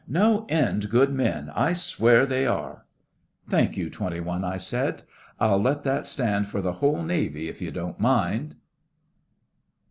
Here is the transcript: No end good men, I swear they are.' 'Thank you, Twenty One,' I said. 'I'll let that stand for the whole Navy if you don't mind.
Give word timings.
No 0.07 0.47
end 0.49 0.89
good 0.89 1.11
men, 1.13 1.51
I 1.53 1.73
swear 1.73 2.25
they 2.25 2.47
are.' 2.47 2.85
'Thank 3.51 3.77
you, 3.77 3.91
Twenty 3.91 4.19
One,' 4.19 4.43
I 4.43 4.57
said. 4.57 5.03
'I'll 5.39 5.61
let 5.61 5.83
that 5.83 6.07
stand 6.07 6.47
for 6.47 6.59
the 6.59 6.71
whole 6.81 7.03
Navy 7.03 7.47
if 7.47 7.61
you 7.61 7.69
don't 7.69 7.99
mind. 7.99 8.55